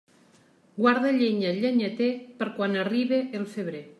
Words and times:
Guarda 0.85 1.11
llenya 1.17 1.51
el 1.51 1.59
llenyater, 1.67 2.09
per 2.41 2.49
quan 2.57 2.81
arribe 2.87 3.23
el 3.41 3.49
febrer. 3.55 3.83